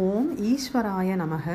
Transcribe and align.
ஓம் 0.00 0.28
ஈஸ்வராய 0.48 1.10
நமக. 1.16 1.46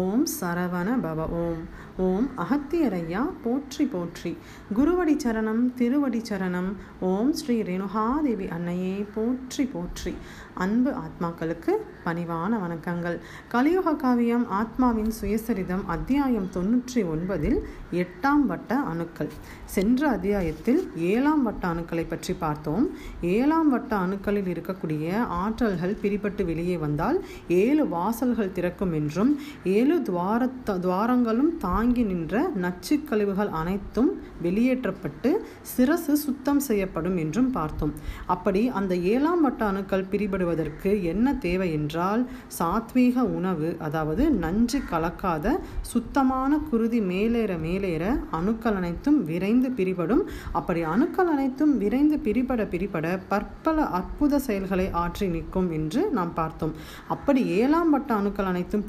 ஓம் 0.00 0.26
சரவண 0.40 0.90
பவ 1.04 1.20
ஓம். 1.38 1.62
ஓம் 1.96 2.28
அகத்தியரையா 2.42 3.22
போற்றி 3.42 3.84
போற்றி. 3.84 4.30
குருவடி 4.76 5.14
சரணம் 5.24 5.74
திருவடி 5.74 6.20
சரணம். 6.28 6.70
ஓம் 7.08 7.32
ஸ்ரீ 7.32 7.56
ரேணுகாதேவி 7.62 8.46
அன்னையே 8.56 8.94
போற்றி 9.14 9.64
போற்றி. 9.64 10.12
அன்பு 10.54 10.90
ஆத்மாக்களுக்கு 11.02 11.72
பணிவான 12.04 12.52
வணக்கங்கள். 12.62 13.18
கலியுக 13.48 13.94
காவியம் 13.94 14.46
ஆத்மாவின் 14.50 15.12
சுயசரிதம் 15.20 15.84
அத்தியாயம் 15.86 16.48
தொன்னூற்றி 16.56 17.02
ஒன்பதில் 17.14 17.58
எட்டாம் 18.02 18.46
வட்ட 18.46 18.80
அணுக்கள். 18.92 19.30
சென்ற 19.64 20.08
அத்தியாயத்தில் 20.08 20.82
ஏழாம் 20.96 21.42
வட்ட 21.42 21.66
அணுக்களை 21.72 22.06
பற்றி 22.08 22.34
பார்த்தோம். 22.34 22.86
ஏழாம் 23.20 23.68
வட்ட 23.68 23.92
அணுக்களில் 23.96 24.50
இருக்கக்கூடிய 24.54 25.12
ஆற்றல்கள் 25.42 25.94
பிரிபட்டு 26.02 26.44
வெளியே 26.44 26.76
வந்தால் 26.76 27.20
ஏழு 27.48 27.86
வாசல்கள் 27.88 28.52
திறக்கும் 28.52 28.92
என்றும் 28.92 29.40
ஏழு 29.82 29.96
துவாரத்த 30.08 30.74
துவாரங்களும் 30.84 31.50
தாங்கி 31.64 32.02
நின்ற 32.08 32.40
நச்சு 32.62 32.94
கழிவுகள் 33.08 33.50
அனைத்தும் 33.60 34.10
வெளியேற்றப்பட்டு 34.44 35.30
சிரசு 35.72 36.14
சுத்தம் 36.24 36.60
செய்யப்படும் 36.66 37.16
என்றும் 37.22 37.50
பார்த்தோம். 37.56 37.92
அப்படி 38.34 38.62
அந்த 38.78 38.92
ஏழாம் 39.12 39.42
வட்ட 39.46 39.62
அணுக்கள் 39.70 40.04
பிரிபடுவதற்கு 40.12 40.90
என்ன 41.12 41.34
தேவை 41.44 41.68
என்றால் 41.78 42.22
சாத்வீக 42.58 43.24
உணவு 43.38 43.68
அதாவது 43.86 44.24
நஞ்சு 44.44 44.80
கலக்காத 44.92 45.54
சுத்தமான 45.92 46.58
குருதி 46.70 47.00
மேலேற 47.12 47.52
மேலேற 47.66 48.04
அணுக்கள் 48.38 48.78
அனைத்தும் 48.80 49.18
விரைந்து 49.30 49.70
பிரிபடும். 49.78 50.24
அப்படி 50.60 50.82
அணுக்கள் 50.94 51.32
அனைத்தும் 51.34 51.74
விரைந்து 51.82 52.18
பிரிபட 52.26 52.68
பிரிபட 52.74 53.06
பற்பல 53.32 53.86
அற்புத 54.00 54.40
செயல்களை 54.48 54.88
ஆற்றி 55.04 55.28
நிற்கும் 55.36 55.70
என்று 55.78 56.02
நாம் 56.18 56.34
பார்த்தோம். 56.40 56.76
அப்படி 57.16 57.40
ஏழாம் 57.60 57.92
வட்ட 57.96 58.10
அணுக்கள் 58.20 58.50
அனைத்தும் 58.52 58.86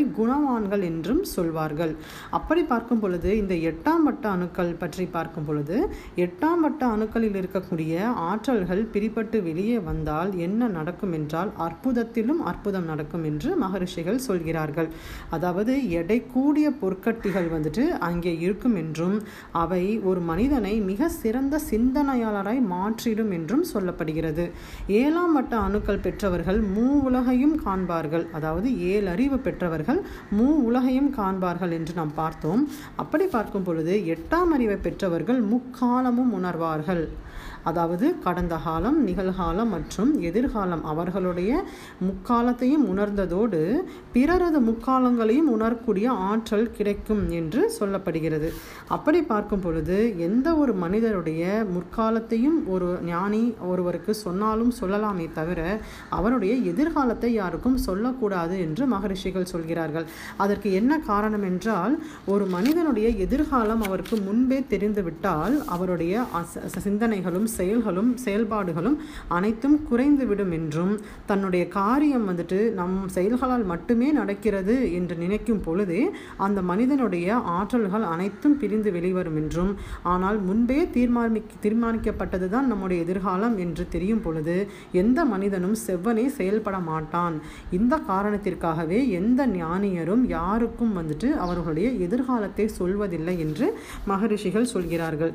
அவர்களை 0.00 0.18
குணவான்கள் 0.18 0.82
என்றும் 0.88 1.22
சொல்வார்கள். 1.34 1.92
அப்படி 2.36 2.62
பார்க்கும் 2.70 3.00
பொழுது 3.02 3.30
இந்த 3.40 3.54
எட்டாம் 3.70 4.04
வட்ட 4.06 4.24
அணுக்கள் 4.34 4.72
பற்றி 4.82 5.04
பார்க்கும் 5.16 5.46
பொழுது 5.48 5.76
எட்டாம் 6.24 6.62
வட்ட 6.64 6.82
அணுக்களில் 6.94 7.36
இருக்கக்கூடிய 7.40 7.92
ஆற்றல்கள் 8.30 8.82
பிரிபட்டு 8.94 9.38
வெளியே 9.48 9.78
வந்தால் 9.88 10.30
என்ன 10.46 10.68
நடக்கும் 10.78 11.14
என்றால் 11.18 11.50
அற்புதத்திலும் 11.66 12.40
அற்புதம் 12.50 12.88
நடக்கும் 12.90 13.24
என்று 13.30 13.50
மகரிஷிகள் 13.64 14.24
சொல்கிறார்கள். 14.28 14.88
அதாவது 15.36 15.74
எடை 16.00 16.18
கூடிய 16.34 16.66
பொற்கட்டிகள் 16.82 17.48
வந்துட்டு 17.54 17.84
அங்கே 18.08 18.34
இருக்கும் 18.46 18.76
என்றும் 18.82 19.16
அவை 19.64 19.82
ஒரு 20.10 20.22
மனிதனை 20.30 20.74
மிக 20.90 21.08
சிறந்த 21.22 21.60
சிந்தனையாளராய் 21.70 22.62
மாற்றிடும் 22.74 23.34
என்றும் 23.38 23.66
சொல்லப்படுகிறது. 23.72 24.46
ஏழாம் 25.02 25.36
வட்ட 25.38 25.54
அணுக்கள் 25.66 26.04
பெற்றவர்கள் 26.06 26.60
மூ 26.74 26.88
உலகையும் 27.08 27.56
காண்பார்கள். 27.66 28.26
அதாவது 28.38 28.68
ஏழறிவு 28.92 29.38
பெற்றவர்கள் 29.46 29.89
பெற்றவர்கள் 29.90 30.38
மூ 30.38 30.46
உலகையும் 30.66 31.10
காண்பார்கள் 31.16 31.72
என்று 31.76 31.92
நாம் 31.94 32.12
பார்த்தோம். 32.14 32.62
அப்படி 33.02 33.24
பார்க்கும் 33.26 33.64
பொழுது 33.64 33.94
எட்டாம் 34.14 34.52
அறிவை 34.54 34.76
பெற்றவர்கள் 34.76 35.40
முக்காலமும் 35.52 36.32
உணர்வார்கள். 36.38 37.04
அதாவது 37.68 38.06
கடந்த 38.24 38.54
காலம் 38.64 38.98
நிகழ்காலம் 39.06 39.70
மற்றும் 39.74 40.10
எதிர்காலம் 40.28 40.84
அவர்களுடைய 40.90 41.52
முக்காலத்தையும் 42.06 42.84
உணர்ந்ததோடு 42.92 43.60
பிறரது 44.14 44.60
முக்காலங்களையும் 44.68 45.50
உணரக்கூடிய 45.54 46.06
ஆற்றல் 46.28 46.70
கிடைக்கும் 46.70 47.22
என்று 47.38 47.62
சொல்லப்படுகிறது. 47.78 48.48
அப்படி 48.96 49.20
பார்க்கும் 49.32 49.64
பொழுது 49.64 49.98
எந்த 50.28 50.48
ஒரு 50.62 50.74
மனிதருடைய 50.84 51.42
முற்காலத்தையும் 51.74 52.58
ஒரு 52.74 52.88
ஞானி 53.10 53.42
ஒருவருக்கு 53.72 54.14
சொன்னாலும் 54.24 54.72
சொல்லலாமே 54.80 55.26
தவிர 55.32 55.60
அவருடைய 56.18 56.54
எதிர்காலத்தை 56.72 57.32
யாருக்கும் 57.32 57.78
சொல்லக்கூடாது 57.88 58.56
என்று 58.66 58.86
மகரிஷிகள் 58.94 59.50
இருக்கிறார்கள் 59.82 60.06
அதற்கு 60.36 60.68
என்ன 60.72 60.92
காரணம் 61.00 61.42
என்றால் 61.42 61.94
ஒரு 62.26 62.44
மனிதனுடைய 62.46 63.08
எதிர்காலம் 63.24 63.82
அவருக்கு 63.82 64.16
முன்பே 64.20 64.58
தெரிந்துவிட்டால் 64.72 65.54
அவருடைய 65.66 66.24
சிந்தனைகளும் 66.84 67.48
செயல்களும் 67.58 68.10
செயல்பாடுகளும் 68.24 68.96
அனைத்தும் 69.28 69.78
குறைந்துவிடும் 69.90 70.52
என்றும் 70.52 70.92
தன்னுடைய 71.26 71.64
காரியம் 71.78 72.26
வந்துட்டு 72.28 72.58
நம் 72.72 72.96
செயல்களால் 73.08 73.64
மட்டுமே 73.64 74.08
நடக்கிறது 74.12 74.76
என்று 74.92 75.16
நினைக்கும் 75.16 75.62
பொழுதே 75.62 76.02
அந்த 76.46 76.60
மனிதனுடைய 76.62 77.28
ஆற்றல்கள் 77.58 78.06
அனைத்தும் 78.14 78.58
பிரிந்து 78.58 78.90
வெளிவரும் 78.92 79.38
என்றும் 79.42 79.72
ஆனால் 80.14 80.38
முன்பே 80.40 80.80
தீர்மானி 80.96 81.42
தீர்மானிக்கப்பட்டது 81.64 82.46
தான் 82.48 82.70
நம்முடைய 82.72 82.98
எதிர்காலம் 83.04 83.56
என்று 83.58 83.84
தெரியும் 83.88 84.22
பொழுது 84.22 84.56
எந்த 85.02 85.18
மனிதனும் 85.24 85.76
செவ்வனே 85.86 86.26
செயல்பட 86.38 86.76
மாட்டான். 86.88 87.36
இந்த 87.70 87.94
காரணத்திற்காகவே 88.08 89.00
எந்த 89.18 89.40
ஞானியரும் 89.70 90.22
யாருக்கும் 90.26 90.94
வந்துட்டு 90.98 91.28
அவர்களுடைய 91.36 91.88
எதிர்காலத்தை 91.90 92.70
சொல்வதில்லை 92.78 93.38
என்று 93.38 93.78
மகரிஷிகள் 94.06 94.72
சொல்கிறார்கள். 94.74 95.32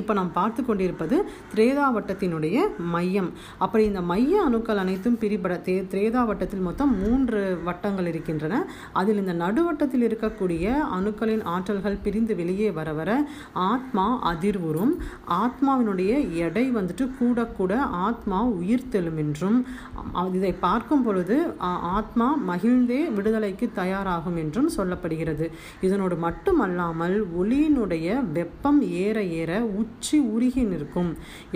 இப்போ 0.00 0.12
நாம் 0.18 0.30
பார்த்து 0.38 0.60
கொண்டிருப்பது 0.64 1.16
திரேதாவட்டத்தினுடைய 1.54 2.56
மையம். 2.94 3.28
அப்படி 3.64 3.82
இந்த 3.90 4.00
மைய 4.10 4.42
அணுக்கள் 4.46 4.80
அனைத்தும் 4.82 5.18
பிரிபட 5.22 5.54
தே 5.66 5.74
திரேதாவட்டத்தில் 5.92 6.64
மொத்தம் 6.66 6.92
மூன்று 7.02 7.40
வட்டங்கள் 7.68 8.08
இருக்கின்றன. 8.12 8.54
அதில் 9.00 9.20
இந்த 9.22 9.34
நடுவட்டத்தில் 9.42 10.04
இருக்கக்கூடிய 10.08 10.72
அணுக்களின் 10.96 11.44
ஆற்றல்கள் 11.54 12.00
பிரிந்து 12.06 12.34
வெளியே 12.40 12.70
வர 12.78 12.88
வர 12.98 13.10
ஆத்மா 13.70 14.06
அதிர்வுறும். 14.32 14.94
ஆத்மாவினுடைய 15.42 16.12
எடை 16.46 16.64
வந்துட்டு 16.78 17.06
கூட 17.20 17.46
கூட 17.58 17.72
ஆத்மா 18.06 18.40
உயிர்த்தெழும் 18.60 19.20
என்றும் 19.24 19.58
இதை 20.38 20.52
பார்க்கும் 20.66 21.04
பொழுது 21.06 21.36
ஆத்மா 21.96 22.28
மகிழ்ந்தே 22.50 23.00
விடுதலைக்கு 23.16 23.66
தயாராகும் 23.80 24.38
என்றும் 24.44 24.70
சொல்லப்படுகிறது. 24.76 25.46
இதனோடு 25.86 26.18
மட்டுமல்லாமல் 26.26 27.16
ஒளியினுடைய 27.40 28.08
வெப்பம் 28.38 28.80
ஏற 29.04 29.16
ஏற 29.40 29.52
உச்சி 29.84 30.18
உருகி 30.34 30.62
நிற்கும். 30.72 31.10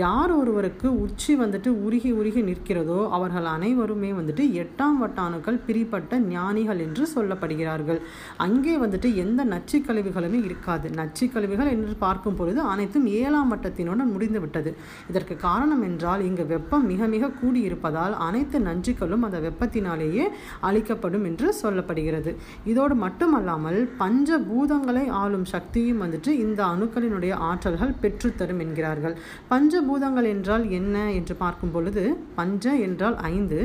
யார் 0.05 0.33
ஒருவருக்கு 0.39 0.89
உச்சி 1.05 1.33
வந்துட்டு 1.43 1.71
உருகி 1.87 2.11
உருகி 2.21 2.43
நிற்கிறதோ 2.49 2.99
அவர்கள் 3.16 3.49
அனைவருமே 3.55 4.11
வந்துட்டு 4.19 4.47
எட்டாம் 4.62 4.99
வட்டானுக்கள் 5.03 5.61
பிரிப்பட்ட 5.66 6.21
ஞானிகள் 6.34 6.83
என்று 6.87 7.06
சொல்லப்படுகிறார்கள். 7.15 8.00
அங்கே 8.47 8.75
வந்துட்டு 8.84 9.11
எந்த 9.25 9.41
நச்சு 9.53 9.78
கழிவுகளுமே 9.88 10.41
இருக்காது. 10.49 10.87
நச்சு 11.00 11.27
கழிவுகள் 11.34 11.72
என்று 11.75 11.94
பார்க்கும் 12.05 12.38
பொழுது 12.41 12.61
அனைத்தும் 12.72 13.06
ஏழாம் 13.21 13.53
வட்டத்தினுடன் 13.53 14.12
முடிந்து 14.15 14.43
விட்டது. 14.44 14.72
இதற்கு 15.11 15.37
காரணம் 15.47 15.84
என்றால் 15.88 16.25
இங்கு 16.28 16.47
வெப்பம் 16.55 16.87
மிக 16.93 17.06
மிக 17.15 17.33
கூடியிருப்பதால் 17.41 18.15
அனைத்து 18.27 18.59
நஞ்சுகளும் 18.69 19.25
அந்த 19.28 19.41
வெப்பத்தினாலேயே 19.47 20.25
அழிக்கப்படும் 20.69 21.27
என்று 21.31 21.49
சொல்லப்படுகிறது. 21.62 22.33
இதோடு 22.72 22.94
மட்டுமல்லாமல் 23.05 23.81
பஞ்ச 24.03 24.38
பூதங்களை 24.49 25.05
ஆளும் 25.22 25.47
சக்தியும் 25.55 26.03
வந்துட்டு 26.05 26.31
இந்த 26.44 26.61
அணுக்களினுடைய 26.72 27.34
ஆற்றல்கள் 27.49 27.94
பெற்று 28.03 28.18
பெற்றுத்தரும் 28.19 28.61
என்கிறார்கள். 28.65 29.15
பஞ்சபூதங்கள் 29.51 30.29
என்றால் 30.34 30.65
என்ன 30.79 30.97
என்று 31.19 31.34
பார்க்கும் 31.43 31.73
பொழுது 31.75 32.03
பஞ்ச 32.39 32.65
என்றால் 32.87 33.17
ஐந்து 33.33 33.59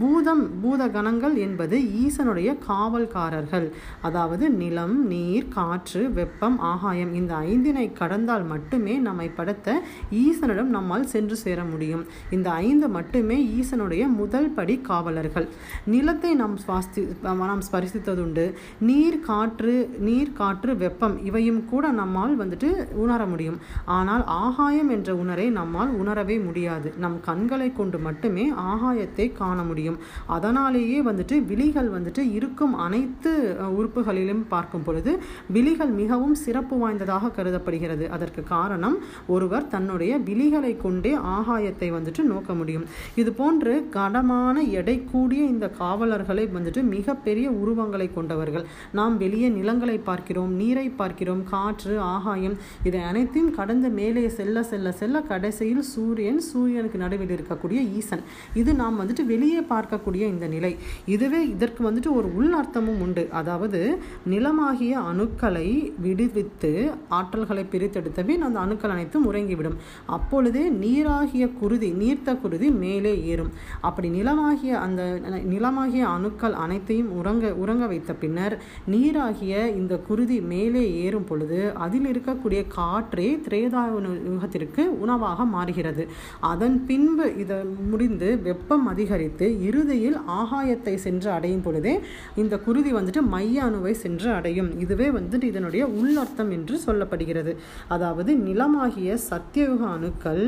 பூதம் 0.00 0.42
பூத 0.62 0.82
கணங்கள் 0.96 1.34
என்பது 1.46 1.76
ஈசனுடைய 2.02 2.50
காவல்காரர்கள். 2.68 3.66
அதாவது 4.08 4.44
நிலம் 4.60 4.96
நீர் 5.12 5.48
காற்று 5.56 6.02
வெப்பம் 6.18 6.58
ஆகாயம் 6.70 7.12
இந்த 7.20 7.32
ஐந்தினை 7.52 7.86
கடந்தால் 8.00 8.46
மட்டுமே 8.52 8.94
நம்மை 9.08 9.28
படுத்த 9.38 9.76
ஈசனிடம் 10.22 10.70
நம்மால் 10.76 11.10
சென்று 11.14 11.36
சேர 11.44 11.58
முடியும். 11.72 12.04
இந்த 12.36 12.48
ஐந்து 12.66 12.88
மட்டுமே 12.96 13.38
ஈசனுடைய 13.58 14.04
முதல் 14.20 14.50
படி 14.58 14.76
காவலர்கள். 14.90 15.48
நிலத்தை 15.94 16.32
நாம் 16.42 16.56
சுவாஸ்தி 16.64 17.02
நாம் 17.50 17.64
ஸ்பரிசித்ததுண்டு. 17.68 18.46
நீர் 18.88 19.20
காற்று 19.28 19.74
நீர் 20.06 20.36
காற்று 20.40 20.72
வெப்பம் 20.82 21.16
இவையும் 21.28 21.62
கூட 21.72 21.84
நம்மால் 22.00 22.34
வந்துட்டு 22.40 22.68
உணர 23.04 23.20
முடியும். 23.32 23.58
ஆனால் 23.98 24.24
ஆகாயம் 24.44 24.90
என்ற 24.96 25.10
உணரை 25.22 25.46
நம்மால் 25.58 25.92
உணரவே 26.00 26.36
முடியாது. 26.46 26.88
நம் 27.04 27.16
கண்களை 27.28 27.68
கொண்டு 27.78 27.98
மட்டுமே 28.06 28.44
ஆகாயத்தை 28.72 29.26
காண 29.40 29.58
முடியும். 29.70 29.98
அதனாலேயே 30.36 30.98
வந்துட்டு 31.08 31.36
விழிகள் 31.50 31.90
வந்துட்டு 31.96 32.22
இருக்கும் 32.38 32.74
அனைத்து 32.86 33.32
உறுப்புகளிலும் 33.78 34.42
பார்க்கும் 34.52 34.84
பொழுது 34.86 35.12
விழிகள் 35.56 35.92
மிகவும் 36.00 36.36
சிறப்பு 36.44 36.76
வாய்ந்ததாக 36.82 37.32
கருதப்படுகிறது. 37.38 38.04
அதற்கு 38.16 38.42
காரணம் 38.54 38.96
ஒருவர் 39.36 39.70
தன்னுடைய 39.74 40.12
விழிகளை 40.28 40.72
கொண்டே 40.84 41.12
ஆகாயத்தை 41.36 41.90
வந்துட்டு 41.96 42.22
நோக்க 42.32 42.52
முடியும். 42.60 42.86
இது 43.22 43.30
போன்று 43.40 43.74
கடமான 43.96 44.56
எடை 44.80 44.96
கூடிய 45.12 45.42
இந்த 45.54 45.66
காவலர்களை 45.80 46.44
வந்துட்டு 46.56 46.82
மிகப்பெரிய 46.94 47.46
உருவங்களை 47.62 48.08
கொண்டவர்கள். 48.18 48.66
நாம் 48.98 49.16
வெளியே 49.24 49.48
நிலங்களை 49.58 49.96
பார்க்கிறோம் 50.08 50.52
நீரை 50.60 50.86
பார்க்கிறோம் 51.00 51.42
காற்று 51.52 51.94
ஆகாயம் 52.14 52.56
இதை 52.88 53.02
அனைத்தையும் 53.10 53.54
கடந்து 53.58 53.87
இருந்து 53.88 54.00
மேலே 54.00 54.22
செல்ல 54.38 54.62
செல்ல 54.70 54.88
செல்ல 55.00 55.16
கடைசியில் 55.30 55.82
சூரியன் 55.90 56.40
சூரியனுக்கு 56.48 56.98
நடுவில் 57.02 57.32
இருக்கக்கூடிய 57.36 57.78
ஈசன். 57.98 58.22
இது 58.60 58.70
நாம் 58.80 58.98
வந்துட்டு 59.00 59.22
வெளியே 59.32 59.60
பார்க்கக்கூடிய 59.70 60.22
இந்த 60.32 60.46
நிலை. 60.54 60.70
இதுவே 61.14 61.40
இதற்கு 61.54 61.80
வந்துட்டு 61.86 62.10
ஒரு 62.18 62.28
உள் 62.38 62.52
அர்த்தமும் 62.60 63.00
உண்டு. 63.04 63.24
அதாவது 63.40 63.80
நிலமாகிய 64.32 64.92
அணுக்களை 65.10 65.68
விடுவித்து 66.04 66.72
ஆற்றல்களை 67.18 67.64
பிரித்தெடுத்தவே 67.72 68.36
அந்த 68.48 68.58
அணுக்கள் 68.64 68.94
அனைத்தும் 68.96 69.26
உறங்கிவிடும். 69.30 69.78
அப்பொழுதே 70.16 70.64
நீராகிய 70.84 71.46
குருதி 71.60 71.90
நீர்த்த 72.02 72.36
குருதி 72.44 72.70
மேலே 72.84 73.14
ஏறும். 73.32 73.52
அப்படி 73.80 74.10
நிலமாகிய 74.18 74.72
அந்த 74.86 75.02
நிலமாகிய 75.54 76.04
அணுக்கள் 76.16 76.58
அனைத்தையும் 76.64 77.10
உறங்க 77.20 77.54
உறங்க 77.64 77.86
வைத்த 77.94 78.12
பின்னர் 78.24 78.56
நீராகிய 78.94 79.54
இந்த 79.80 79.94
குருதி 80.10 80.40
மேலே 80.52 80.84
ஏறும் 81.04 81.28
பொழுது 81.30 81.60
அதில் 81.84 82.08
இருக்கக்கூடிய 82.12 82.60
காற்றே 82.78 83.28
திரேதாயுன 83.78 84.08
யுகத்திற்கு 84.28 84.82
உணவாக 85.04 85.44
மாறுகிறது. 85.54 86.04
அதன் 86.50 86.76
பின்பு 86.88 87.26
இதை 87.42 87.58
முடிந்து 87.90 88.28
வெப்பம் 88.46 88.86
அதிகரித்து 88.92 89.46
இறுதியில் 89.68 90.18
ஆகாயத்தை 90.40 90.94
சென்று 91.04 91.30
அடையும் 91.36 91.62
பொழுதே 91.62 91.94
இந்த 92.42 92.54
குருதி 92.66 92.90
வந்துட்டு 92.92 93.22
மைய 93.34 93.64
அணுவை 93.64 93.92
சென்று 94.04 94.28
அடையும். 94.38 94.70
இதுவே 94.84 95.08
வந்துட்டு 95.18 95.48
இதனுடைய 95.52 95.84
உள்ளர்த்தம் 96.00 96.50
என்று 96.50 96.76
சொல்லப்படுகிறது. 96.86 97.54
அதாவது 97.88 98.34
நிலமாகிய 98.46 99.18
சத்தியயுக 99.30 99.82
அணுக்கள் 99.96 100.44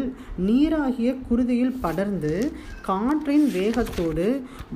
நீராகிய 0.48 1.10
குருதியில் 1.28 1.76
படர்ந்து 1.80 2.34
காற்றின் 2.88 3.46
வேகத்தோடு 3.58 4.26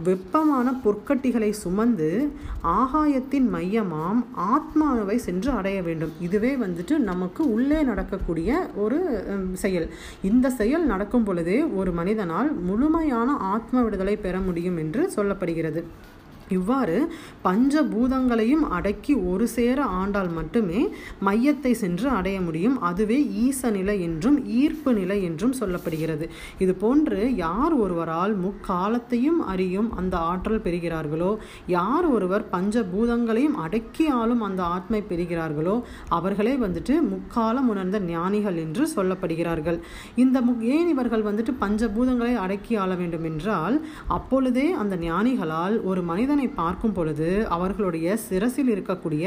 வெப்பமான 0.09 0.67
பொற்கட்டிகளை 0.85 1.51
சுமந்து 1.63 2.11
ஆகாயத்தின் 2.81 3.49
மையமாம் 3.57 4.21
ஆத்மானுவை 4.53 5.17
சென்று 5.27 5.51
அடைய 5.59 5.79
வேண்டும். 5.83 6.13
இதுவே 6.21 6.53
வந்துட்டு 6.65 6.95
நமக்கு 7.11 7.43
உள்ளே 7.55 7.81
நடக்கக்கூடிய 7.83 8.34
ஒரு 8.75 8.99
செயல். 9.53 9.87
இந்த 10.23 10.51
செயல் 10.51 10.85
நடக்கும் 10.85 11.25
பொழுதே 11.25 11.63
ஒரு 11.63 11.93
மனிதனால் 11.93 12.51
முழுமையான 12.71 13.37
ஆத்ம 13.37 13.83
விடுதலை 13.83 14.17
பெற 14.17 14.39
முடியும் 14.39 14.77
என்று 14.77 15.11
சொல்லப்படுகிறது. 15.17 15.83
இவ்வாறு 16.49 16.97
பஞ்சபூதங்களையும் 17.45 18.65
அடக்கி 18.77 19.15
ஒரு 19.33 19.49
சேர 19.49 19.79
ஆண்டால் 20.01 20.33
மட்டுமே 20.33 20.81
மையத்தை 21.27 21.73
சென்று 21.83 22.09
அடைய 22.09 22.41
முடியும். 22.41 22.77
அதுவே 22.81 23.19
ஈச 23.45 23.71
நிலை 23.71 23.97
என்றும் 24.03 24.39
ஈர்ப்பு 24.61 24.93
நிலை 24.95 25.19
என்றும் 25.25 25.55
சொல்லப்படுகிறது. 25.61 26.29
இது 26.59 26.75
போன்று 26.75 27.21
யார் 27.37 27.75
ஒருவரால் 27.75 28.35
முக்காலத்தையும் 28.45 29.41
அறியும் 29.53 29.91
அந்த 30.01 30.15
ஆற்றல் 30.17 30.63
பெறுகிறார்களோ 30.67 31.31
யார் 31.67 32.07
ஒருவர் 32.07 32.45
பஞ்சபூதங்களையும் 32.53 33.57
அடக்கி 33.65 34.07
ஆளும் 34.21 34.41
அந்த 34.41 34.63
ஆத்மை 34.63 35.03
பெறுகிறார்களோ 35.11 35.77
அவர்களே 36.09 36.55
வந்துட்டு 36.57 36.95
முக்காலம் 37.13 37.69
உணர்ந்த 37.69 37.99
ஞானிகள் 37.99 38.57
என்று 38.57 38.85
சொல்லப்படுகிறார்கள். 38.97 39.79
இந்த 40.17 40.41
மு 40.41 40.53
ஏன் 40.77 40.89
இவர்கள் 40.89 41.27
வந்துட்டு 41.29 41.53
பஞ்சபூதங்களை 41.61 42.35
அடக்கி 42.45 42.75
ஆள 42.77 42.95
வேண்டும் 42.95 43.25
என்றால் 43.25 43.77
அப்பொழுதே 44.09 44.67
அந்த 44.83 44.95
ஞானிகளால் 44.97 45.77
ஒரு 45.83 46.03
மனிதனை 46.35 46.55
பார்க்கும் 46.63 46.95
பொழுது 46.95 47.27
அவர்களுடைய 47.55 48.15
சிரசில் 48.25 48.71
இருக்கக்கூடிய 48.73 49.25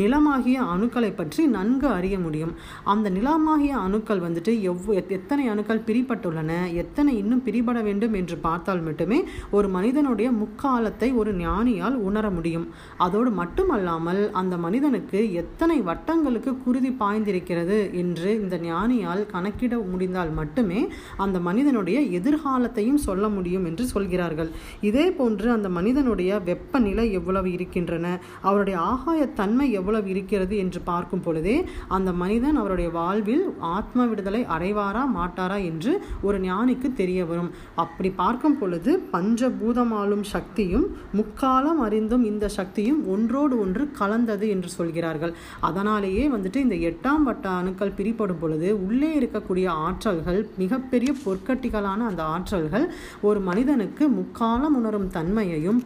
நிலமாகிய 0.00 0.56
அணுக்களை 0.72 1.10
பற்றி 1.18 1.42
நன்கு 1.56 1.86
அறிய 1.96 2.16
முடியும். 2.24 2.52
அந்த 2.92 3.06
நிலமாகிய 3.16 3.74
அணுக்கள் 3.86 4.22
வந்துட்டு 4.24 4.52
எவ் 4.70 4.88
எத்தனை 5.16 5.44
அணுக்கள் 5.52 5.82
பிரிபட்டுள்ளன 5.88 6.52
எத்தனை 6.82 7.12
இன்னும் 7.20 7.42
பிரிபட 7.48 7.82
வேண்டும் 7.88 8.16
என்று 8.20 8.38
பார்த்தால் 8.46 8.82
மட்டுமே 8.86 9.18
ஒரு 9.58 9.68
மனிதனுடைய 9.76 10.30
முக்காலத்தை 10.40 11.10
ஒரு 11.20 11.32
ஞானியால் 11.44 11.98
உணர 12.08 12.24
முடியும். 12.38 12.66
அதோடு 13.06 13.32
மட்டுமல்லாமல் 13.40 14.20
அந்த 14.42 14.56
மனிதனுக்கு 14.66 15.20
எத்தனை 15.42 15.78
வட்டங்களுக்கு 15.90 16.54
குருதி 16.66 16.92
பாய்ந்திருக்கிறது 17.04 17.78
என்று 18.02 18.32
இந்த 18.42 18.58
ஞானியால் 18.68 19.24
கணக்கிட 19.34 19.80
முடிந்தால் 19.92 20.34
மட்டுமே 20.40 20.82
அந்த 21.26 21.38
மனிதனுடைய 21.48 22.00
எதிர்காலத்தையும் 22.20 23.00
சொல்ல 23.06 23.24
முடியும் 23.38 23.68
என்று 23.72 23.86
சொல்கிறார்கள். 23.94 24.52
இதே 24.90 25.08
போன்று 25.20 25.48
அந்த 25.56 25.70
மனிதனுடைய 25.78 26.34
வெப்பநிலை 26.48 27.06
எவ்வளவு 27.18 27.48
இருக்கின்றன 27.56 28.06
அவருடைய 28.48 28.78
ஆகாயத்தன்மை 28.92 29.66
எவ்வளவு 29.78 30.08
இருக்கிறது 30.14 30.54
என்று 30.64 30.80
பார்க்கும் 30.90 31.24
பொழுதே 31.26 31.56
அந்த 31.96 32.10
மனிதன் 32.22 32.58
அவருடைய 32.60 32.88
வாழ்வில் 32.98 33.44
ஆத்ம 33.74 34.06
விடுதலை 34.10 34.42
அடைவாரா 34.56 35.04
மாட்டாரா 35.16 35.58
என்று 35.70 35.92
ஒரு 36.26 36.38
ஞானிக்கு 36.46 36.88
தெரிய 37.00 37.20
வரும். 37.30 37.50
அப்படி 37.82 38.10
பார்க்கும் 38.20 38.56
பொழுது 38.60 38.90
பஞ்சபூதமாலும் 39.12 40.24
சக்தியும் 40.34 40.86
முக்காலம் 41.18 41.80
அறிந்தும் 41.86 42.24
இந்த 42.30 42.46
சக்தியும் 42.56 43.00
ஒன்றோடு 43.14 43.54
ஒன்று 43.64 43.84
கலந்தது 44.00 44.46
என்று 44.54 44.70
சொல்கிறார்கள். 44.76 45.32
அதனாலேயே 45.68 46.24
வந்துட்டு 46.34 46.58
இந்த 46.66 46.76
எட்டாம் 46.88 47.24
வட்ட 47.28 47.46
அணுக்கள் 47.60 47.96
பிரிப்படும் 47.98 48.40
பொழுது 48.42 48.68
உள்ளே 48.86 49.10
இருக்கக்கூடிய 49.20 49.66
ஆற்றல்கள் 49.86 50.40
மிகப்பெரிய 50.62 51.10
பொற்கட்டிகளான 51.24 52.06
அந்த 52.10 52.22
ஆற்றல்கள் 52.34 52.86
ஒரு 53.28 53.40
மனிதனுக்கு 53.48 54.04
முக்காலம் 54.18 54.76
உணரும் 54.80 55.08
தன்மையையும் 55.16 55.80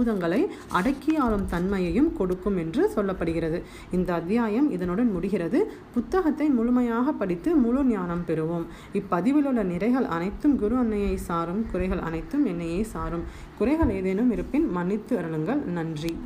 பூதங்களை 0.00 0.46
அடக்கி 0.68 1.16
ஆளும் 1.16 1.46
தன்மையையும் 1.46 2.12
கொடுக்கும் 2.16 2.56
என்று 2.56 2.90
சொல்லப்படுகிறது. 2.96 3.62
இந்த 3.90 4.14
அத்தியாயம் 4.14 4.70
இதனுடன் 4.70 5.10
முடிகிறது. 5.12 5.72
புத்தகத்தை 5.94 6.48
முழுமையாக 6.48 7.12
படித்து 7.12 7.54
முழு 7.54 7.84
ஞானம் 7.84 8.24
பெறுவோம். 8.26 8.66
இப்பதிவில் 8.92 9.48
உள்ள 9.52 9.64
நிறைகள் 9.64 10.08
அனைத்தும் 10.16 10.58
குரு 10.58 10.76
அன்னையை 10.76 11.16
சாரும் 11.16 11.66
குறைகள் 11.72 11.98
அனைத்தும் 11.98 12.44
என்னையே 12.44 12.82
சாரும். 12.82 13.24
குறைகள் 13.58 13.90
ஏதேனும் 13.90 14.30
இருப்பின் 14.30 14.70
மன்னித்து 14.70 15.18
அருளுங்கள். 15.18 15.64
நன்றி. 15.78 16.16